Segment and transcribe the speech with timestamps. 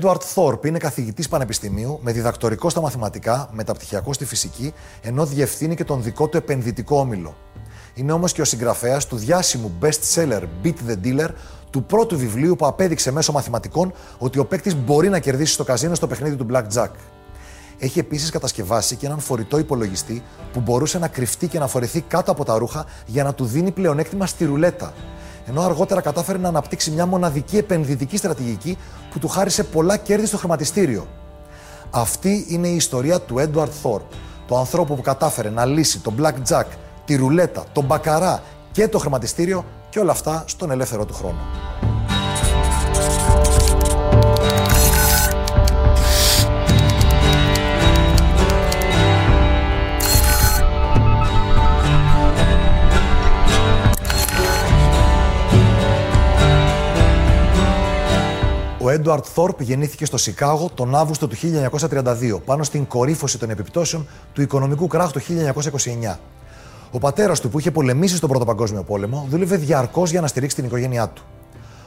[0.00, 5.84] Έντουαρτ Θόρπ είναι καθηγητής πανεπιστημίου με διδακτορικό στα μαθηματικά, μεταπτυχιακό στη φυσική, ενώ διευθύνει και
[5.84, 7.36] τον δικό του επενδυτικό όμιλο.
[7.94, 11.28] Είναι όμως και ο συγγραφέας του διάσημου best seller Beat the Dealer,
[11.70, 15.94] του πρώτου βιβλίου που απέδειξε μέσω μαθηματικών ότι ο παίκτης μπορεί να κερδίσει στο καζίνο
[15.94, 16.90] στο παιχνίδι του Blackjack.
[17.78, 20.22] Έχει επίσης κατασκευάσει και έναν φορητό υπολογιστή
[20.52, 23.70] που μπορούσε να κρυφτεί και να φορεθεί κάτω από τα ρούχα για να του δίνει
[23.70, 24.92] πλεονέκτημα στη ρουλέτα.
[25.50, 28.78] Ενώ αργότερα κατάφερε να αναπτύξει μια μοναδική επενδυτική στρατηγική
[29.10, 31.06] που του χάρισε πολλά κέρδη στο χρηματιστήριο.
[31.90, 36.66] Αυτή είναι η ιστορία του Edward Thorpe, του ανθρώπου που κατάφερε να λύσει τον Blackjack,
[37.04, 38.42] τη ρουλέτα, τον μπακαρά
[38.72, 41.38] και το χρηματιστήριο και όλα αυτά στον ελεύθερο του χρόνο.
[58.82, 61.36] Ο Έντουαρτ Θόρπ γεννήθηκε στο Σικάγο τον Αύγουστο του
[61.90, 65.20] 1932, πάνω στην κορύφωση των επιπτώσεων του οικονομικού κράχου του
[66.12, 66.16] 1929.
[66.90, 70.56] Ο πατέρας του, που είχε πολεμήσει στον Πρώτο Παγκόσμιο Πόλεμο, δούλευε διαρκώς για να στηρίξει
[70.56, 71.22] την οικογένειά του.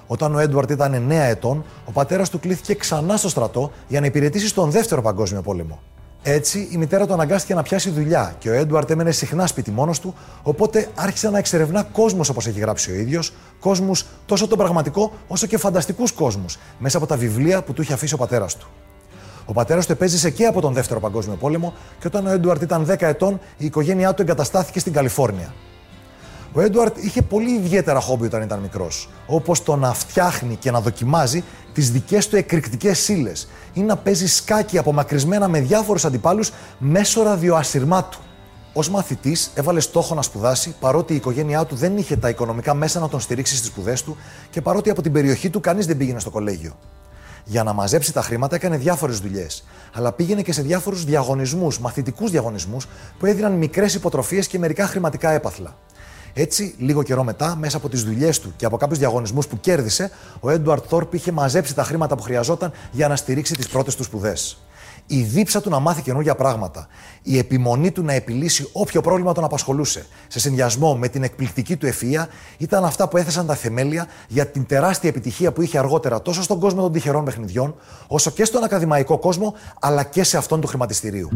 [0.08, 4.06] Όταν ο Έντουαρτ ήταν 9 ετών, ο πατέρας του κλήθηκε ξανά στο στρατό για να
[4.06, 5.80] υπηρετήσει στον Δεύτερο Παγκόσμιο Πόλεμο.
[6.26, 10.00] Έτσι, η μητέρα του αναγκάστηκε να πιάσει δουλειά και ο Έντουαρτ έμενε συχνά σπίτι μόνος
[10.00, 15.12] του, οπότε άρχισε να εξερευνά κόσμος όπως έχει γράψει ο ίδιος, κόσμους τόσο τον πραγματικό
[15.28, 18.68] όσο και φανταστικούς κόσμους, μέσα από τα βιβλία που του είχε αφήσει ο πατέρας του.
[19.46, 22.86] Ο πατέρας του επέζησε και από τον Δεύτερο Παγκόσμιο Πόλεμο και όταν ο Έντουαρτ ήταν
[22.90, 25.54] 10 ετών, η οικογένειά του εγκαταστάθηκε στην Καλιφόρνια.
[26.56, 30.82] Ο Έντουαρτ είχε πολύ ιδιαίτερα χόμπι όταν ήταν μικρός, όπως το να φτιάχνει και να
[30.82, 33.32] δοκιμάζει τις δικές του εκρηκτικές ύλε
[33.74, 38.20] ή να παίζει σκάκι απομακρυσμένα με διάφορους αντιπάλους μέσω ραδιοασυρμάτου.
[38.74, 43.00] Ω μαθητής, έβαλε στόχο να σπουδάσει, παρότι η οικογένειά του δεν είχε τα οικονομικά μέσα
[43.00, 44.18] να τον στηρίξει στις σπουδές του
[44.50, 46.78] και παρότι από την περιοχή του κανείς δεν πήγαινε στο κολέγιο.
[47.46, 49.64] Για να μαζέψει τα χρήματα έκανε διάφορες δουλειές,
[49.94, 52.88] αλλά πήγαινε και σε διάφορους διαγωνισμούς, μαθητικούς διαγωνισμούς
[53.20, 55.76] που έδιναν μικρές υποτροφίες και μερικά χρηματικά έπαθλα.
[56.34, 60.12] Έτσι, λίγο καιρό μετά, μέσα από τις δουλειές του και από κάποιους διαγωνισμούς που κέρδισε,
[60.40, 64.04] ο Έντουαρτ Θόρπ είχε μαζέψει τα χρήματα που χρειαζόταν για να στηρίξει τις πρώτες του
[64.04, 64.58] σπουδές.
[65.08, 66.88] Η δίψα του να μάθει καινούργια πράγματα,
[67.22, 71.86] η επιμονή του να επιλύσει όποιο πρόβλημα τον απασχολούσε, σε συνδυασμό με την εκπληκτική του
[71.86, 72.28] ευφυα,
[72.58, 76.60] ήταν αυτά που έθεσαν τα θεμέλια για την τεράστια επιτυχία που είχε αργότερα τόσο στον
[76.60, 77.76] κόσμο των τυχερών παιχνιδιών,
[78.08, 81.30] όσο και στον ακαδημαϊκό κόσμο, αλλά και σε αυτόν του χρηματιστηρίου.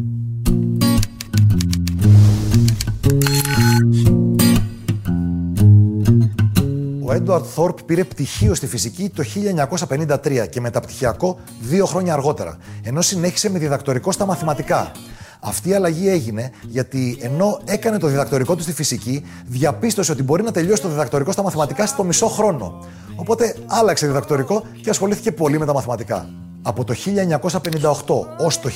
[7.09, 9.23] Ο Έντουαρτ Θόρπ πήρε πτυχίο στη φυσική το
[9.87, 14.91] 1953 και μεταπτυχιακό δύο χρόνια αργότερα, ενώ συνέχισε με διδακτορικό στα μαθηματικά.
[15.39, 20.43] Αυτή η αλλαγή έγινε γιατί ενώ έκανε το διδακτορικό του στη φυσική, διαπίστωσε ότι μπορεί
[20.43, 22.85] να τελειώσει το διδακτορικό στα μαθηματικά στο μισό χρόνο.
[23.15, 26.29] Οπότε άλλαξε διδακτορικό και ασχολήθηκε πολύ με τα μαθηματικά.
[26.67, 26.95] Από το
[28.07, 28.69] 1958 ως το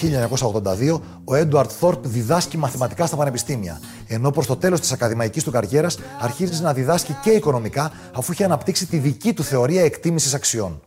[0.94, 5.52] 1982, ο Έντουαρτ Θόρπ διδάσκει μαθηματικά στα πανεπιστήμια, ενώ προς το τέλος της ακαδημαϊκής του
[5.52, 10.82] καριέρας αρχίζει να διδάσκει και οικονομικά, αφού είχε αναπτύξει τη δική του θεωρία εκτίμησης αξιών.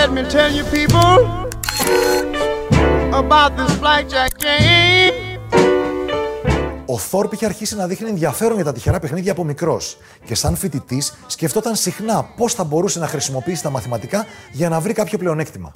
[0.00, 1.16] let me tell you people
[3.22, 5.29] about this blackjack game.
[6.92, 10.56] Ο Θόρπ είχε αρχίσει να δείχνει ενδιαφέρον για τα τυχερά παιχνίδια από μικρός και, σαν
[10.56, 15.70] φοιτητής, σκεφτόταν συχνά πώς θα μπορούσε να χρησιμοποιήσει τα μαθηματικά για να βρει κάποιο πλεονέκτημα.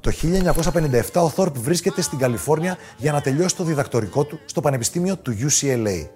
[0.00, 5.16] Το 1957 ο Θόρπ βρίσκεται στην Καλιφόρνια για να τελειώσει το διδακτορικό του στο Πανεπιστήμιο
[5.16, 6.06] του UCLA.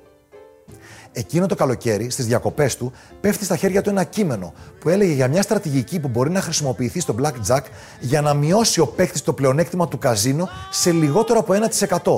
[1.13, 5.29] Εκείνο το καλοκαίρι, στις διακοπές του, πέφτει στα χέρια του ένα κείμενο που έλεγε για
[5.29, 7.63] μια στρατηγική που μπορεί να χρησιμοποιηθεί στο Blackjack
[8.01, 12.13] για να μειώσει ο παίκτης το πλεονέκτημα του καζίνο σε λιγότερο από 1%.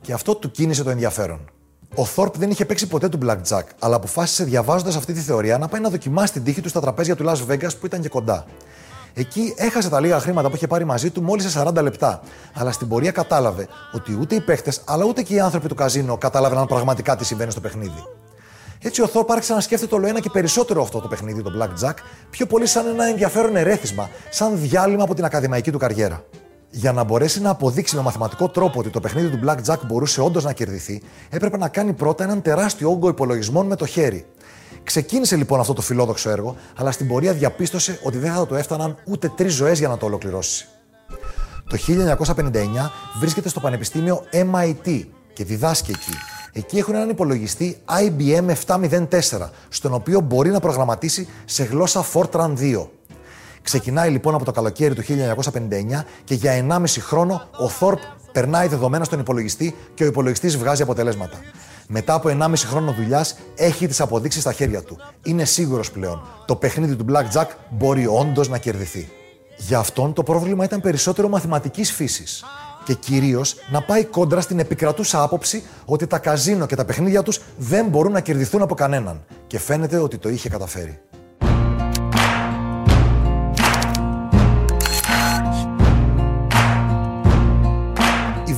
[0.00, 1.50] Και αυτό του κίνησε το ενδιαφέρον.
[1.98, 5.68] Ο Θόρπ δεν είχε παίξει ποτέ του Blackjack, αλλά αποφάσισε διαβάζοντας αυτή τη θεωρία να
[5.68, 8.44] πάει να δοκιμάσει την τύχη του στα τραπέζια του Las Vegas που ήταν και κοντά.
[9.14, 12.20] Εκεί έχασε τα λίγα χρήματα που είχε πάρει μαζί του μόλις σε 40 λεπτά.
[12.54, 16.16] Αλλά στην πορεία κατάλαβε ότι ούτε οι παίχτες αλλά ούτε και οι άνθρωποι του καζίνο
[16.18, 18.04] κατάλαβαν πραγματικά τι συμβαίνει στο παιχνίδι.
[18.82, 21.94] Έτσι ο Θόρπ άρχισε να σκέφτεται όλο ένα και περισσότερο αυτό το παιχνίδι, το Blackjack,
[22.30, 26.24] πιο πολύ σαν ένα ενδιαφέρον ερέθισμα, σαν διάλειμμα από την ακαδημαϊκή του καριέρα.
[26.76, 30.44] Για να μπορέσει να αποδείξει με μαθηματικό τρόπο ότι το παιχνίδι του Blackjack μπορούσε όντως
[30.44, 34.26] να κερδιθεί, έπρεπε να κάνει πρώτα έναν τεράστιο όγκο υπολογισμών με το χέρι.
[34.82, 38.96] Ξεκίνησε λοιπόν αυτό το φιλόδοξο έργο, αλλά στην πορεία διαπίστωσε ότι δεν θα το έφταναν
[39.04, 40.66] ούτε τρεις ζωές για να το ολοκληρώσει.
[41.68, 41.76] Το
[42.36, 42.90] 1959
[43.20, 46.14] βρίσκεται στο Πανεπιστήμιο MIT και διδάσκει εκεί.
[46.52, 49.08] Εκεί έχουν έναν υπολογιστή IBM 704,
[49.68, 52.86] στον οποίο μπορεί να προγραμματίσει σε γλώσσα Fortran 2.
[53.66, 57.98] Ξεκινάει λοιπόν από το καλοκαίρι του 1959 και για 1,5 χρόνο ο Θόρπ
[58.32, 61.38] περνάει δεδομένα στον υπολογιστή και ο υπολογιστής βγάζει αποτελέσματα.
[61.86, 64.98] Μετά από 1,5 χρόνο δουλειάς, έχει τις αποδείξεις στα χέρια του.
[65.22, 66.22] Είναι σίγουρος πλέον.
[66.46, 69.08] Το παιχνίδι του Blackjack μπορεί όντως να κερδιθεί.
[69.56, 72.44] Για αυτόν το πρόβλημα ήταν περισσότερο μαθηματικής φύσης.
[72.84, 77.40] Και κυρίως να πάει κόντρα στην επικρατούσα άποψη ότι τα καζίνο και τα παιχνίδια τους
[77.56, 79.24] δεν μπορούν να κερδιθούν από κανέναν.
[79.46, 81.00] Και φαίνεται ότι το είχε καταφέρει.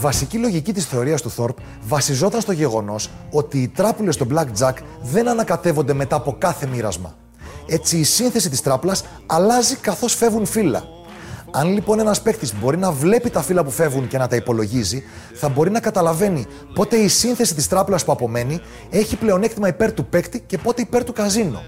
[0.01, 5.29] Βασική λογική της θεωρίας του Θόρπ βασιζόταν στο γεγονός ότι οι τράπουλες στο Blackjack δεν
[5.29, 7.15] ανακατεύονται μετά από κάθε μοίρασμα.
[7.67, 10.85] Έτσι η σύνθεση της τράπλας αλλάζει καθώς φεύγουν φύλλα.
[11.51, 15.03] Αν λοιπόν ένας παίκτης μπορεί να βλέπει τα φύλλα που φεύγουν και να τα υπολογίζει,
[15.35, 18.61] θα μπορεί να καταλαβαίνει πότε η σύνθεση της τράπλας που απομένει
[18.91, 21.63] έχει πλεονέκτημα υπέρ του παίκτη και πότε υπέρ του καζίνο.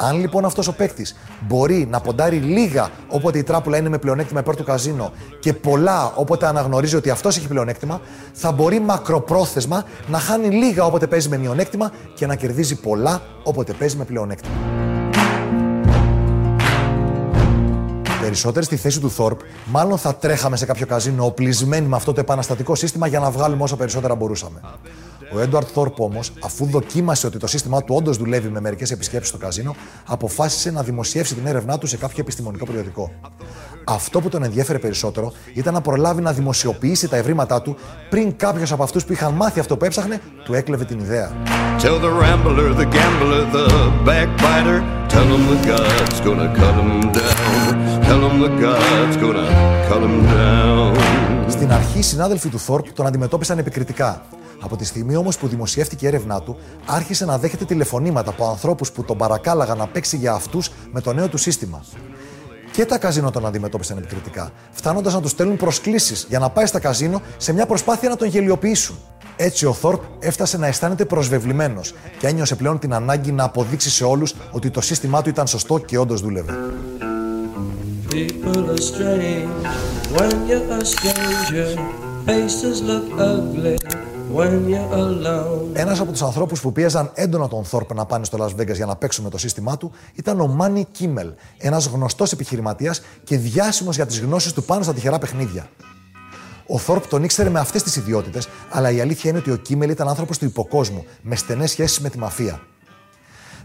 [0.00, 4.40] Αν λοιπόν αυτός ο παίκτης μπορεί να ποντάρει λίγα όποτε η τράπουλα είναι με πλεονέκτημα
[4.40, 8.00] υπέρ του καζίνο και πολλά όποτε αναγνωρίζει ότι αυτός έχει πλεονέκτημα,
[8.32, 13.72] θα μπορεί μακροπρόθεσμα να χάνει λίγα όποτε παίζει με μειονέκτημα και να κερδίζει πολλά όποτε
[13.72, 14.54] παίζει με πλεονέκτημα.
[18.20, 22.20] Περισσότεροι στη θέση του Θόρπ, μάλλον θα τρέχαμε σε κάποιο καζίνο οπλισμένοι με αυτό το
[22.20, 24.60] επαναστατικό σύστημα για να βγάλουμε όσο περισσότερα μπορούσαμε.
[25.34, 29.28] Ο Έντουαρτ Θόρπ όμως, αφού δοκίμασε ότι το σύστημά του όντως δουλεύει με μερικές επισκέψεις
[29.28, 29.76] στο καζίνο,
[30.06, 33.10] αποφάσισε να δημοσιεύσει την έρευνά του σε κάποιο επιστημονικό περιοδικό.
[33.84, 37.76] Αυτό που τον ενδιέφερε περισσότερο ήταν να προλάβει να δημοσιοποιήσει τα ευρήματά του
[38.10, 41.32] πριν κάποιος από αυτούς που είχαν μάθει αυτό που έψαχνε του έκλεβε την ιδέα.
[51.48, 54.22] Στην αρχή οι συνάδελφοι του Θόρπ τον αντιμετώπισαν επικριτικά
[54.60, 56.56] από τη στιγμή όμως που δημοσιεύτηκε η έρευνά του,
[56.86, 61.12] άρχισε να δέχεται τηλεφωνήματα από ανθρώπους που τον παρακάλαγαν να παίξει για αυτούς με το
[61.12, 61.84] νέο του σύστημα.
[62.72, 66.78] Και τα καζίνο τον αντιμετώπισαν επικριτικά, φτάνοντας να τους στέλνουν προσκλήσεις για να πάει στα
[66.78, 68.96] καζίνο σε μια προσπάθεια να τον γελιοποιήσουν.
[69.36, 74.04] Έτσι ο Θόρπ έφτασε να αισθάνεται προσβεβλημένος και ένιωσε πλέον την ανάγκη να αποδείξει σε
[74.04, 76.52] όλους ότι το σύστημά του ήταν σωστό και όντως δούλευε.
[85.72, 88.86] Ένας από τους ανθρώπους που πίεζαν έντονα τον Θόρπ να πάνε στο Las Vegas για
[88.86, 93.94] να παίξουν με το σύστημά του ήταν ο Μάνι Κίμελ, ένας γνωστός επιχειρηματίας και διάσημος
[93.96, 95.68] για τις γνώσεις του πάνω στα τυχερά παιχνίδια.
[96.66, 99.90] Ο Θόρπ τον ήξερε με αυτές τις ιδιότητες, αλλά η αλήθεια είναι ότι ο Κίμελ
[99.90, 102.60] ήταν άνθρωπος του υποκόσμου, με στενές σχέσεις με τη μαφία.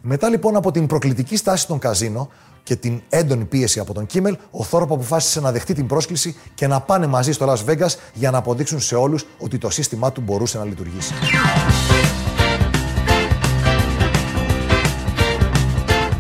[0.02, 2.30] Μετά λοιπόν από την προκλητική στάση των καζίνο,
[2.64, 6.68] και την έντονη πίεση από τον Κίμελ, ο Θόρπ αποφάσισε να δεχτεί την πρόσκληση και
[6.68, 10.22] να πάνε μαζί στο Las Vegas για να αποδείξουν σε όλους ότι το σύστημά του
[10.22, 11.14] μπορούσε να λειτουργήσει.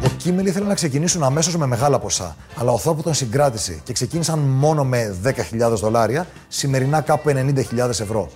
[0.03, 3.93] Ο Κίμελ ήθελε να ξεκινήσουν αμέσως με μεγάλα ποσά, αλλά ο Θόρπ τον συγκράτησε και
[3.93, 5.33] ξεκίνησαν μόνο με 10.000
[5.73, 8.29] δολάρια, σημερινά κάπου 90.000 ευρώ.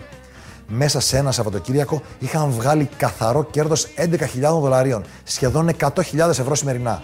[0.68, 7.02] Μέσα σε ένα Σαββατοκύριακο είχαν βγάλει καθαρό κέρδος 11.000 δολαρίων, σχεδόν 100.000 ευρώ σημερινά.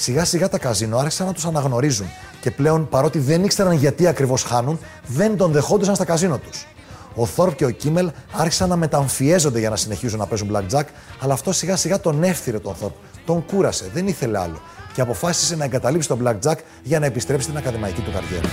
[0.00, 2.06] Σιγά σιγά τα καζίνο άρχισαν να τους αναγνωρίζουν
[2.40, 6.66] και πλέον παρότι δεν ήξεραν γιατί ακριβώς χάνουν, δεν τον δεχόντουσαν στα καζίνο τους.
[7.14, 10.84] Ο Θόρπ και ο Κίμελ άρχισαν να μεταμφιέζονται για να συνεχίζουν να παίζουν blackjack,
[11.20, 12.94] αλλά αυτό σιγά σιγά τον έφθυρε τον Θόρπ.
[13.26, 14.60] Τον κούρασε, δεν ήθελε άλλο
[14.92, 18.48] και αποφάσισε να εγκαταλείψει τον blackjack για να επιστρέψει στην ακαδημαϊκή του καριέρα.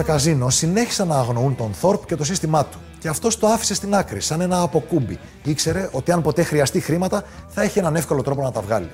[0.00, 2.78] Τα καζίνο συνέχισαν να αγνοούν τον Θόρπ και το σύστημά του.
[2.98, 5.18] Και αυτός το άφησε στην άκρη, σαν ένα αποκούμπι.
[5.42, 8.90] Ήξερε ότι αν ποτέ χρειαστεί χρήματα, θα έχει έναν εύκολο τρόπο να τα βγάλει.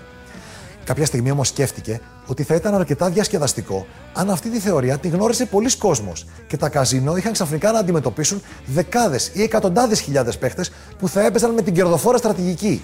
[0.85, 5.47] Κάποια στιγμή όμως σκέφτηκε ότι θα ήταν αρκετά διασκεδαστικό αν αυτή τη θεωρία τη γνώρισε
[5.47, 11.09] πολλοί κόσμος και τα καζίνο είχαν ξαφνικά να αντιμετωπίσουν δεκάδες ή εκατοντάδες χιλιάδες παίχτες που
[11.09, 12.83] θα έπαιζαν με την κερδοφόρα στρατηγική.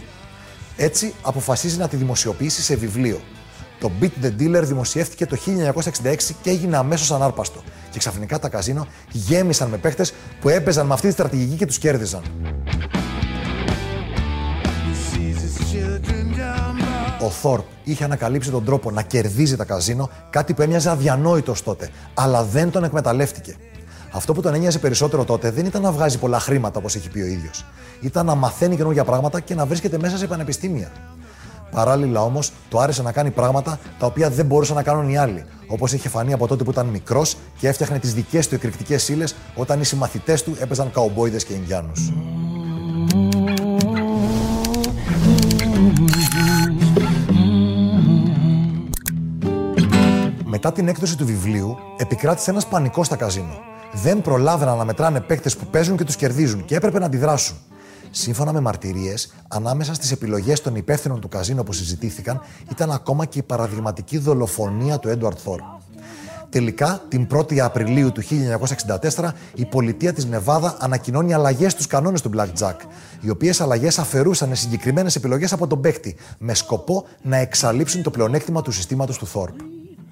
[0.77, 3.21] Έτσι αποφασίζει να τη δημοσιοποιήσει σε βιβλίο.
[3.81, 5.37] Το Beat the Dealer δημοσιεύτηκε το
[6.03, 7.63] 1966 και έγινε αμέσως ανάρπαστο.
[7.93, 11.79] Και ξαφνικά τα καζίνο γέμισαν με παίχτες που έπαιζαν με αυτή τη στρατηγική και τους
[11.79, 12.23] κέρδιζαν.
[17.21, 21.91] Ο Θόρπ είχε ανακαλύψει τον τρόπο να κερδίζει τα καζίνο, κάτι που έμοιαζε αδιανόητος τότε,
[22.15, 23.57] αλλά δεν τον εκμεταλλεύτηκε.
[24.13, 27.21] Αυτό που τον ένοιαζε περισσότερο τότε δεν ήταν να βγάζει πολλά χρήματα όπως έχει πει
[27.21, 27.65] ο ίδιος.
[28.01, 30.93] Ήταν να μαθαίνει καινούργια πράγματα και να βρίσκεται μέσα σε πανεπιστήμια.
[31.73, 35.45] Παράλληλα όμως, το άρεσε να κάνει πράγματα τα οποία δεν μπορούσαν να κάνουν οι άλλοι.
[35.67, 39.25] Όπως είχε φανεί από τότε που ήταν μικρός και έφτιαχνε τις δικές του εκρηκτικές ύλε
[39.55, 42.13] όταν οι συμμαθητές του έπαιζαν καουμπόιδες και Ινδιάνους.
[50.45, 53.61] Μετά την έκδοση του βιβλίου, επικράτησε ένας πανικός στα καζίνο.
[53.93, 57.57] Δεν προλάβαιναν να μετράνε παίκτες που παίζουν και τους κερδίζουν και έπρεπε να αντιδράσουν.
[58.15, 62.41] Σύμφωνα με μαρτυρίες, ανάμεσα στις επιλογές των υπεύθυνων του καζίνο που συζητήθηκαν
[62.71, 65.61] ήταν ακόμα και η παραδειγματική δολοφονία του Έντουαρτ Θόρ.
[66.51, 68.23] Τελικά, την 1η Απριλίου του
[69.17, 72.77] 1964, η πολιτεία της Νεβάδα ανακοινώνει αλλαγές στους κανόνες του Blackjack,
[73.21, 78.63] οι οποίες αλλαγές αφαιρούσαν συγκεκριμένες επιλογές από τον παίκτη, με σκοπό να εξαλείψουν το πλεονέκτημα
[78.63, 79.55] του συστήματος του Θόρπ.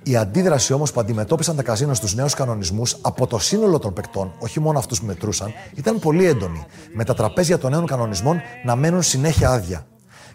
[0.02, 4.32] Η αντίδραση όμως που αντιμετώπισαν τα καζίνο στους νέους κανονισμούς από το σύνολο των παικτών,
[4.38, 8.76] όχι μόνο αυτούς που μετρούσαν, ήταν πολύ έντονη, με τα τραπέζια των νέων κανονισμών να
[8.76, 9.86] μένουν συνέχεια άδεια.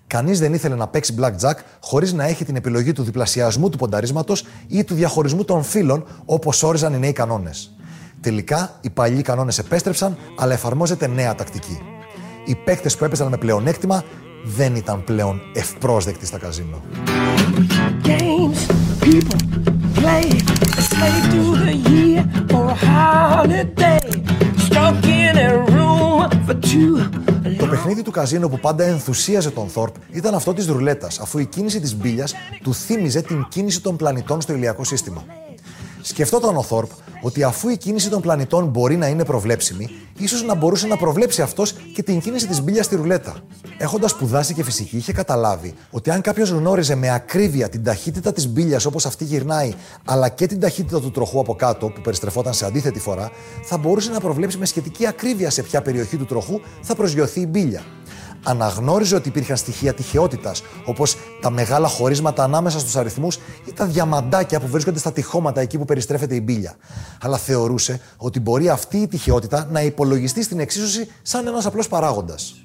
[0.07, 4.45] Κανείς δεν ήθελε να παίξει blackjack χωρίς να έχει την επιλογή του διπλασιασμού του πονταρίσματος
[4.67, 7.75] ή του διαχωρισμού των φύλων, όπως όριζαν οι νέοι κανόνες.
[8.21, 11.79] Τελικά, οι παλιοί κανόνες επέστρεψαν, αλλά εφαρμόζεται νέα τακτική.
[12.45, 14.03] Οι παίκτες που έπαιζαν με πλεονέκτημα
[14.45, 16.81] δεν ήταν πλέον ευπρόσδεκτοι στα καζίνο.
[27.57, 31.45] Το παιχνίδι του καζίνο που πάντα ενθουσίαζε τον Θόρπ ήταν αυτό της ρουλέτας, αφού η
[31.45, 32.33] κίνηση της μπύλιας
[32.63, 35.23] του θύμιζε την κίνηση των πλανητών στο ηλιακό σύστημα.
[36.07, 36.89] Σκεφτόταν ο Θόρπ
[37.21, 41.41] ότι αφού η κίνηση των πλανητών μπορεί να είναι προβλέψιμη, ίσως να μπορούσε να προβλέψει
[41.41, 43.35] αυτός και την κίνηση της μπύλιας στη ρουλέτα.
[43.77, 48.47] Έχοντας σπουδάσει και φυσική, είχε καταλάβει ότι αν κάποιος γνώριζε με ακρίβεια την ταχύτητα της
[48.47, 49.73] μπύλιας όπως αυτή γυρνάει,
[50.05, 53.31] αλλά και την ταχύτητα του τροχού από κάτω που περιστρεφόταν σε αντίθετη φορά,
[53.63, 57.47] θα μπορούσε να προβλέψει με σχετική ακρίβεια σε ποια περιοχή του τροχού θα προσγειωθεί η
[57.49, 57.83] μπύλια
[58.45, 60.51] αναγνώριζε ότι υπήρχαν στοιχεία τυχαιότητα,
[60.85, 63.35] όπως τα μεγάλα χωρίσματα ανάμεσα στους αριθμούς
[63.65, 66.75] ή τα διαμαντάκια που βρίσκονται στα τυχώματα εκεί που περιστρέφεται η μπύλια.
[67.21, 72.55] Αλλά θεωρούσε ότι μπορεί αυτή η τυχαιότητα να υπολογιστεί στην εξίσωση σαν ένας απλός παράγοντας.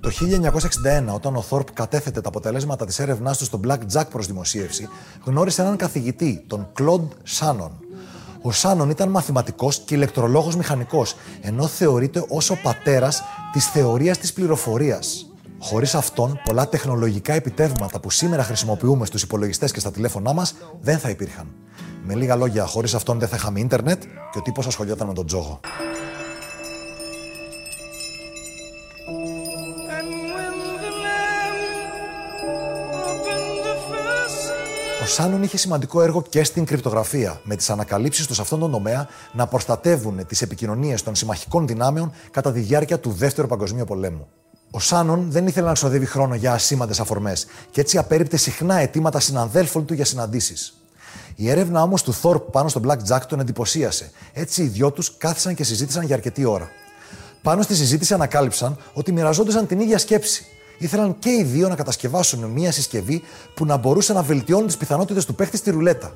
[0.00, 0.10] Το
[1.10, 4.88] 1961, όταν ο Θόρπ κατέθετε τα αποτελέσματα της έρευνάς του στο Black Jack προς δημοσίευση,
[5.24, 7.85] γνώρισε έναν καθηγητή, τον Κλοντ Σάνον.
[8.46, 13.22] Ο Σάνον ήταν μαθηματικός και ηλεκτρολόγος μηχανικός, ενώ θεωρείται ως ο πατέρας
[13.52, 15.26] της θεωρίας της πληροφορίας.
[15.58, 20.98] Χωρίς αυτόν, πολλά τεχνολογικά επιτεύγματα που σήμερα χρησιμοποιούμε στους υπολογιστές και στα τηλέφωνά μας δεν
[20.98, 21.54] θα υπήρχαν.
[22.04, 25.26] Με λίγα λόγια, χωρίς αυτόν δεν θα είχαμε ίντερνετ και ο τύπος ασχολιόταν με τον
[25.26, 25.60] τζόγο.
[35.06, 38.70] Ο Σάνον είχε σημαντικό έργο και στην κρυπτογραφία, με τις ανακαλύψεις τους σε αυτόν τον
[38.70, 44.28] τομέα να προστατεύουν τις επικοινωνίες των συμμαχικών δυνάμεων κατά τη διάρκεια του Δεύτερου Παγκοσμίου Πολέμου.
[44.70, 49.20] Ο Σάνον δεν ήθελε να ξοδεύει χρόνο για ασήμαντες αφορμές και έτσι απέρριπτε συχνά αιτήματα
[49.20, 50.74] συναδέλφων του για συναντήσεις.
[51.34, 54.10] Η έρευνα όμως του Θόρπ πάνω στο Black Jack τον εντυπωσίασε.
[54.32, 56.68] Έτσι οι δυο τους κάθισαν και συζήτησαν για αρκετή ώρα.
[57.42, 60.46] Πάνω στη συζήτηση ανακάλυψαν ότι μοιραζόντουσαν την ίδια σκέψη
[60.78, 63.22] ήθελαν και οι δύο να κατασκευάσουν μια συσκευή
[63.54, 66.12] που να μπορούσε να βελτιώνει τις πιθανότητες του παίχτη στη ρουλέτα.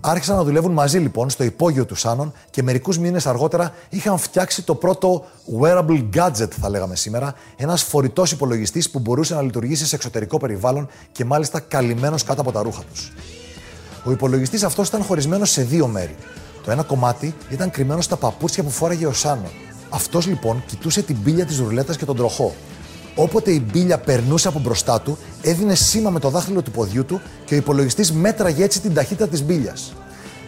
[0.00, 4.62] Άρχισαν να δουλεύουν μαζί λοιπόν στο υπόγειο του Σάνων και μερικούς μήνες αργότερα είχαν φτιάξει
[4.62, 5.24] το πρώτο
[5.60, 10.88] wearable gadget, θα λέγαμε σήμερα, ένας φορητός υπολογιστής που μπορούσε να λειτουργήσει σε εξωτερικό περιβάλλον
[11.12, 13.12] και μάλιστα καλυμμένος κάτω από τα ρούχα τους.
[14.04, 16.16] Ο υπολογιστής αυτός ήταν χωρισμένος σε δύο μέρη.
[16.64, 19.50] Το ένα κομμάτι ήταν κρυμμένο στα παπούτσια που φόραγε ο Σάνον.
[19.88, 22.54] Αυτός λοιπόν κοιτούσε την πύλια της ρουλέτας και τον τροχό,
[23.20, 27.20] Όποτε η μπύλια περνούσε από μπροστά του, έδινε σήμα με το δάχτυλο του ποδιού του
[27.44, 29.94] και ο υπολογιστής μέτραγε έτσι την ταχύτητα της μπύλιας.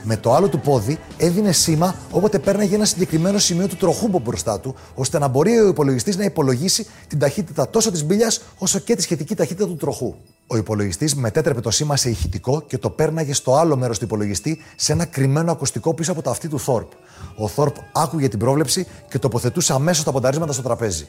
[0.03, 4.19] Με το άλλο του πόδι έδινε σήμα όποτε πέρναγε ένα συγκεκριμένο σημείο του τροχού από
[4.19, 8.79] μπροστά του, ώστε να μπορεί ο υπολογιστής να υπολογίσει την ταχύτητα τόσο της μπύλιας όσο
[8.79, 10.15] και τη σχετική ταχύτητα του τροχού.
[10.47, 14.59] Ο υπολογιστής μετέτρεπε το σήμα σε ηχητικό και το πέρναγε στο άλλο μέρος του υπολογιστή
[14.77, 16.91] σε ένα κρυμμένο ακουστικό πίσω από το αυτή του Θόρπ.
[17.37, 21.09] Ο Θόρπ άκουγε την πρόβλεψη και τοποθετούσε αμέσως τα πονταρίσματα στο τραπέζι.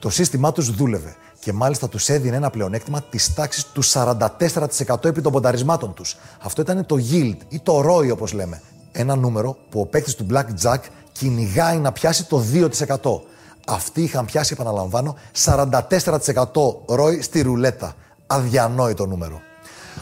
[0.00, 5.20] Το σύστημά τους δούλευε και μάλιστα τους έδινε ένα πλεονέκτημα της τάξης του 44% επί
[5.20, 6.16] των πονταρισμάτων τους.
[6.40, 8.62] Αυτό ήταν το yield ή το ROI όπως λέμε.
[8.92, 10.78] Ένα νούμερο που ο παίκτης του Blackjack
[11.12, 13.20] κυνηγάει να πιάσει το 2%.
[13.66, 15.78] Αυτοί είχαν πιάσει, επαναλαμβάνω, 44%
[16.86, 17.94] ROI στη ρουλέτα.
[18.26, 19.40] Αδιανόητο νούμερο.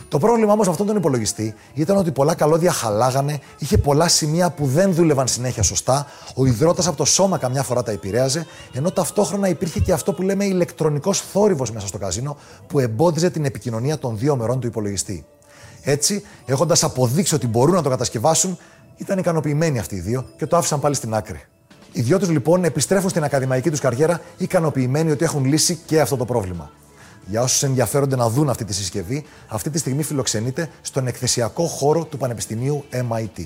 [0.08, 4.50] Το πρόβλημα όμως με αυτόν τον υπολογιστή ήταν ότι πολλά καλώδια χαλάγανε, είχε πολλά σημεία
[4.50, 8.90] που δεν δούλευαν συνέχεια σωστά, ο υδρότας από το σώμα καμιά φορά τα επηρέαζε, ενώ
[8.90, 12.36] ταυτόχρονα υπήρχε και αυτό που λέμε ηλεκτρονικός θόρυβος μέσα στο καζίνο
[12.66, 15.24] που εμπόδιζε την επικοινωνία των δύο μερών του υπολογιστή.
[15.82, 18.58] Έτσι, έχοντας αποδείξει ότι μπορούν να το κατασκευάσουν,
[18.96, 21.40] ήταν ικανοποιημένοι αυτοί οι δύο και το άφησαν πάλι στην άκρη.
[21.92, 26.16] Οι δυο τους λοιπόν επιστρέφουν στην ακαδημαϊκή τους καριέρα ικανοποιημένοι ότι έχουν λύσει και αυτό
[26.16, 26.70] το πρόβλημα.
[27.30, 32.04] Για όσους ενδιαφέρονται να δουν αυτή τη συσκευή, αυτή τη στιγμή φιλοξενείται στον εκθεσιακό χώρο
[32.04, 33.44] του Πανεπιστημίου MIT.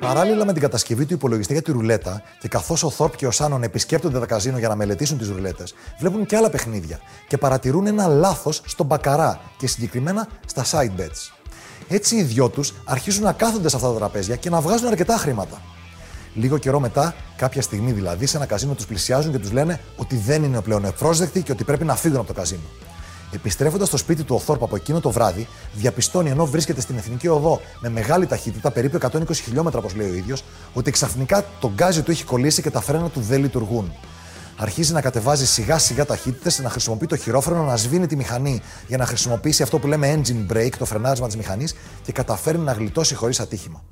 [0.00, 3.30] Παράλληλα με την κατασκευή του υπολογιστή για τη ρουλέτα και καθώς ο Θόρπ και ο
[3.30, 7.86] Σάνον επισκέπτονται τα καζίνο για να μελετήσουν τις ρουλέτες, βλέπουν και άλλα παιχνίδια και παρατηρούν
[7.86, 11.43] ένα λάθος στον μπακαρά και συγκεκριμένα στα side bets.
[11.88, 15.16] Έτσι οι δυο τους αρχίζουν να κάθονται σε αυτά τα τραπέζια και να βγάζουν αρκετά
[15.16, 15.62] χρήματα.
[16.34, 20.16] Λίγο καιρό μετά, κάποια στιγμή δηλαδή, σε ένα καζίνο τους πλησιάζουν και τους λένε ότι
[20.16, 22.60] δεν είναι πλέον ευπρόσδεκτοι και ότι πρέπει να φύγουν από το καζίνο.
[23.32, 27.28] Επιστρέφοντας στο σπίτι του ο Θόρπ από εκείνο το βράδυ, διαπιστώνει ενώ βρίσκεται στην εθνική
[27.28, 32.02] οδό με μεγάλη ταχύτητα, περίπου 120 χιλιόμετρα όπως λέει ο ίδιος, ότι ξαφνικά το γκάζι
[32.02, 33.92] του έχει κολλήσει και τα φρένα του δεν λειτουργούν.
[34.56, 38.96] Αρχίζει να κατεβάζει σιγά σιγά ταχύτητες, να χρησιμοποιεί το χειρόφρενο, να σβήνει τη μηχανή για
[38.96, 43.14] να χρησιμοποιήσει αυτό που λέμε engine brake, το φρενάρισμα της μηχανής, και καταφέρνει να γλιτώσει
[43.14, 43.82] χωρίς ατύχημα.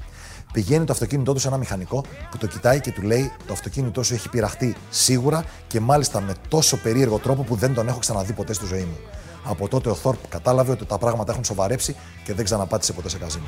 [0.52, 4.02] Πηγαίνει το αυτοκίνητό του σε ένα μηχανικό που το κοιτάει και του λέει: Το αυτοκίνητό
[4.02, 8.32] σου έχει πειραχτεί σίγουρα και μάλιστα με τόσο περίεργο τρόπο που δεν τον έχω ξαναδεί
[8.32, 8.96] ποτέ στη ζωή μου.
[9.44, 13.18] Από τότε ο Θόρπ κατάλαβε ότι τα πράγματα έχουν σοβαρέψει και δεν ξαναπάτησε ποτέ σε
[13.18, 13.44] καζίνο.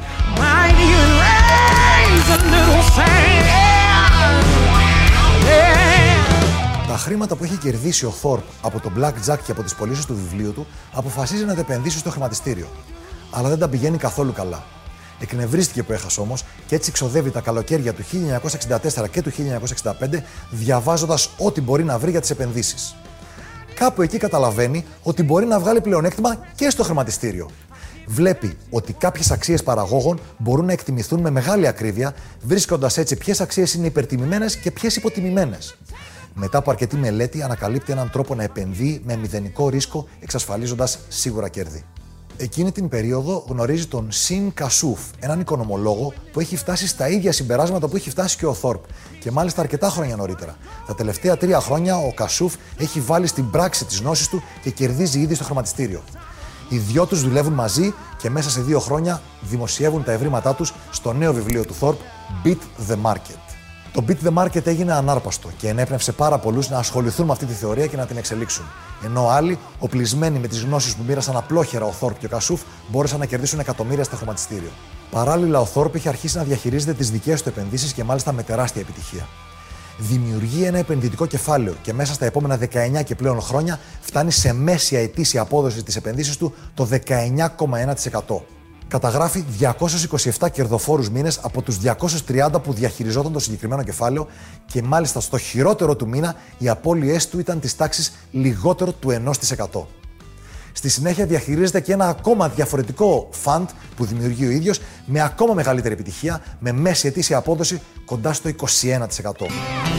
[6.95, 10.15] Τα χρήματα που έχει κερδίσει ο Θόρπ από το Blackjack και από τις πωλήσεις του
[10.15, 12.67] βιβλίου του αποφασίζει να τα επενδύσει στο χρηματιστήριο.
[13.31, 14.65] Αλλά δεν τα πηγαίνει καθόλου καλά.
[15.21, 18.03] Εκνευρίστηκε που έχασε όμως και έτσι ξοδεύει τα καλοκαίρια του
[19.03, 22.97] 1964 και του 1965 διαβάζοντας ό,τι μπορεί να βρει για τις επενδύσεις.
[23.75, 27.51] Κάπου εκεί καταλαβαίνει ότι μπορεί να βγάλει πλεονέκτημα και στο χρηματιστήριο.
[28.07, 33.75] Βλέπει ότι κάποιες αξίες παραγόγων μπορούν να εκτιμηθούν με μεγάλη ακρίβεια, βρίσκοντας έτσι ποιες αξίες
[33.75, 35.77] είναι υπερτιμημένες και ποιες υποτιμημένες.
[36.35, 41.85] Μετά από αρκετή μελέτη, ανακαλύπτει έναν τρόπο να επενδύει με μηδενικό ρίσκο, εξασφαλίζοντας σίγουρα κέρδη.
[42.37, 47.89] Εκείνη την περίοδο γνωρίζει τον Σιν Κασούφ, έναν οικονομολόγο που έχει φτάσει στα ίδια συμπεράσματα
[47.89, 48.85] που έχει φτάσει και ο Θόρπ
[49.19, 50.57] και μάλιστα αρκετά χρόνια νωρίτερα.
[50.87, 55.21] Τα τελευταία τρία χρόνια ο Κασούφ έχει βάλει στην πράξη τις γνώσεις του και κερδίζει
[55.21, 56.03] ήδη στο χρηματιστήριο.
[56.69, 61.13] Οι δυο τους δουλεύουν μαζί και μέσα σε δύο χρόνια δημοσιεύουν τα ευρήματά τους στο
[61.13, 61.99] νέο βιβλίο του Θόρπ
[62.45, 63.44] Beat the Market.
[63.95, 67.53] Το Beat the Market έγινε ανάρπαστο και ενέπνευσε πάρα πολλούς να ασχοληθούν με αυτή τη
[67.53, 68.65] θεωρία και να την εξελίξουν.
[69.05, 73.19] Ενώ άλλοι, οπλισμένοι με τις γνώσεις που μοίρασαν απλόχερα ο Θόρπ και ο Κασούφ, μπόρεσαν
[73.19, 74.71] να κερδίσουν εκατομμύρια στο χρηματιστήριο.
[75.11, 78.81] Παράλληλα, ο Θόρπ είχε αρχίσει να διαχειρίζεται τις δικές του επενδύσεις και μάλιστα με τεράστια
[78.81, 79.29] επιτυχία.
[79.99, 82.59] Δημιουργεί ένα επενδυτικό κεφάλαιο και μέσα στα επόμενα
[82.99, 88.54] 19 και πλέον χρόνια φτάνει σε μέση ετήσια απόδοση της επενδύσει του το 19,1%
[89.01, 89.45] καταγράφει
[90.39, 91.79] 227 κερδοφόρους μήνες από τους
[92.27, 94.27] 230 που διαχειριζόταν το συγκεκριμένο κεφάλαιο
[94.67, 99.33] και μάλιστα στο χειρότερο του μήνα οι απώλειές του ήταν της τάξης λιγότερο του
[99.73, 99.81] 1%.
[100.73, 105.95] Στη συνέχεια διαχειρίζεται και ένα ακόμα διαφορετικό φαντ που δημιουργεί ο ίδιος με ακόμα μεγαλύτερη
[105.95, 109.94] επιτυχία με μέση ετήσια απόδοση κοντά στο 21%.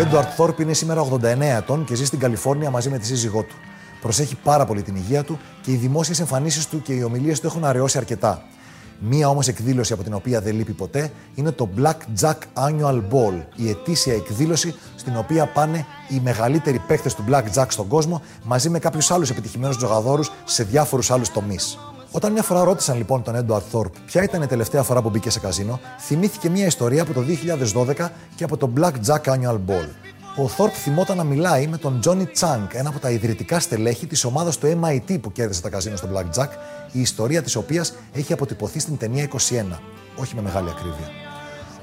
[0.00, 3.54] Έντουαρτ Θόρπ είναι σήμερα 89 ετών και ζει στην Καλιφόρνια μαζί με τη σύζυγό του.
[4.00, 7.46] Προσέχει πάρα πολύ την υγεία του και οι δημόσιες εμφανίσεις του και οι ομιλίες του
[7.46, 8.42] έχουν αραιώσει αρκετά.
[8.98, 13.42] Μία όμως εκδήλωση από την οποία δεν λείπει ποτέ είναι το Black Jack Annual Ball,
[13.56, 18.68] η ετήσια εκδήλωση στην οποία πάνε οι μεγαλύτεροι παίκτες του Black Jack στον κόσμο μαζί
[18.68, 21.78] με κάποιους άλλους επιτυχημένους τζογαδόρους σε διάφορους άλλους τομείς.
[22.12, 25.30] Όταν μια φορά ρώτησαν λοιπόν τον Έντουαρτ Θόρπ ποια ήταν η τελευταία φορά που μπήκε
[25.30, 27.20] σε καζίνο, θυμήθηκε μια ιστορία από το
[27.74, 29.88] 2012 και από το Black Jack Annual Ball.
[30.36, 34.24] Ο Θόρπ θυμόταν να μιλάει με τον Johnny Chang, ένα από τα ιδρυτικά στελέχη της
[34.24, 36.48] ομάδας του MIT που κέρδισε τα καζίνο στο Black Jack,
[36.92, 39.36] η ιστορία της οποίας έχει αποτυπωθεί στην ταινία 21,
[40.16, 41.08] όχι με μεγάλη ακρίβεια.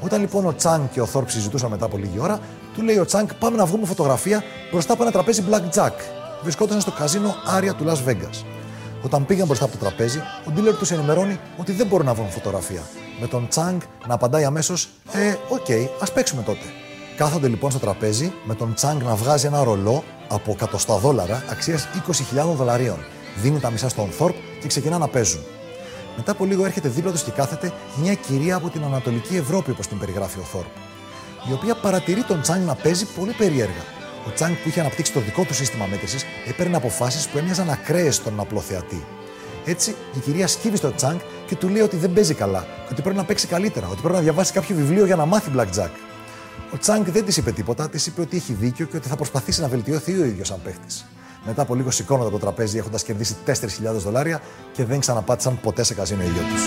[0.01, 2.39] Όταν λοιπόν ο Chang και ο Θόρπ συζητούσαν μετά από λίγη ώρα,
[2.73, 5.93] του λέει ο Chang: Πάμε να βγούμε φωτογραφία μπροστά από ένα τραπέζι Black Jack.
[6.43, 8.57] Βρισκόταν στο καζίνο Άρια του Las Vegas.
[9.01, 12.29] Όταν πήγαν μπροστά από το τραπέζι, ο ντίλερ τους ενημερώνει ότι δεν μπορούν να βρουν
[12.29, 12.81] φωτογραφία.
[13.19, 16.65] Με τον Τσάνγκ να απαντάει αμέσως: Ε, OK, okay, ας παίξουμε τότε.
[17.17, 21.87] Κάθονται λοιπόν στο τραπέζι με τον Τσάνγκ να βγάζει ένα ρολό από εκατοστάδολαρα αξίας
[22.35, 22.97] 20.000 δολαρίων.
[23.41, 25.41] Δίνει τα μισά στον Θόρπ και ξεκινάν να παίζουν.
[26.17, 29.87] Μετά από λίγο έρχεται δίπλα τους και κάθεται μια κυρία από την Ανατολική Ευρώπη, όπως
[29.87, 30.67] την περιγράφει ο Θόρπ,
[31.49, 33.96] η οποία παρατηρεί τον Τσάνγκ να παίζει πολύ περίεργα
[34.27, 38.15] ο Τσάνγκ που είχε αναπτύξει το δικό του σύστημα μέτρησης έπαιρνε αποφάσεις που έμοιαζαν ακραίες
[38.15, 39.05] στον απλό θεατή.
[39.65, 43.17] Έτσι, η κυρία σκύβει στο Τσάνγκ και του λέει ότι δεν παίζει καλά, ότι πρέπει
[43.17, 45.89] να παίξει καλύτερα, ότι πρέπει να διαβάσει κάποιο βιβλίο για να μάθει Blackjack.
[46.73, 49.61] Ο Τσάνγκ δεν της είπε τίποτα, της είπε ότι έχει δίκιο και ότι θα προσπαθήσει
[49.61, 51.05] να βελτιωθεί ο ίδιος σαν παίχτης.
[51.45, 53.51] Μετά από λίγο σηκώνονται από το τραπέζι έχοντας κερδίσει 4.000
[53.91, 56.61] δολάρια και δεν ξαναπάτησαν ποτέ σε καζίνο οι δυο τους.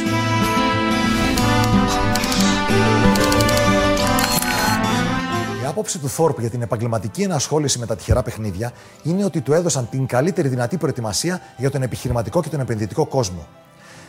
[5.70, 9.88] Άποψη του Θόρπ για την επαγγελματική ενασχόληση με τα τυχερά παιχνίδια είναι ότι του έδωσαν
[9.88, 13.46] την καλύτερη δυνατή προετοιμασία για τον επιχειρηματικό και τον επενδυτικό κόσμο.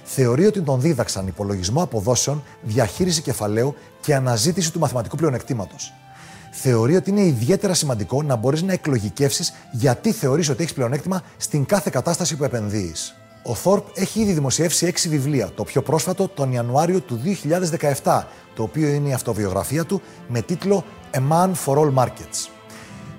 [0.04, 5.94] Θεωρεί ότι τον δίδαξαν υπολογισμό αποδόσεων, διαχείριση κεφαλαίου και αναζήτηση του μαθηματικού πλεονεκτήματος.
[6.52, 11.66] Θεωρεί ότι είναι ιδιαίτερα σημαντικό να μπορείς να εκλογικεύσεις γιατί θεωρείς ότι έχεις πλεονέκτημα στην
[11.66, 13.21] κάθε κατάσταση που επενδύεις.
[13.44, 17.22] Ο Θόρπ έχει ήδη δημοσιεύσει έξι βιβλία, το πιο πρόσφατο τον Ιανουάριο του
[18.04, 18.24] 2017,
[18.56, 22.50] το οποίο είναι η αυτοβιογραφία του με τίτλο A Man for All Markets.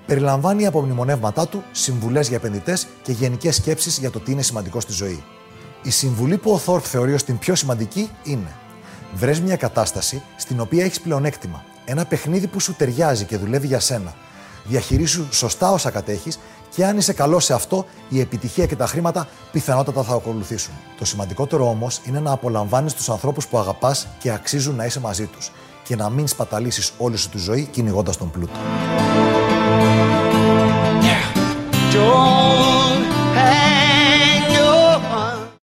[0.05, 4.79] περιλαμβάνει από μνημονεύματά του συμβουλές για επενδυτές και γενικές σκέψεις για το τι είναι σημαντικό
[4.79, 5.23] στη ζωή.
[5.81, 8.55] Η συμβουλή που ο Θόρπ θεωρεί ως την πιο σημαντική είναι:
[9.13, 11.63] Βρες μια κατάσταση στην οποία έχεις πλεονέκτημα.
[11.85, 14.13] Ένα παιχνίδι που σου ταιριάζει και δουλεύει για σένα.
[14.63, 16.39] Διαχειρίσου σωστά όσα κατέχεις
[16.75, 20.73] και αν είσαι καλό σε αυτό, η επιτυχία και τα χρήματα πιθανότατα θα ακολουθήσουν.
[20.97, 25.25] Το σημαντικότερο όμως είναι να απολαμβάνεις τους ανθρώπους που αγαπάς και αξίζουν να είσαι μαζί
[25.25, 25.51] τους
[25.83, 28.59] και να μην σπαταλήσεις όλη σου τη ζωή κυνηγώντας τον πλούτο.
[31.95, 33.82] Yeah.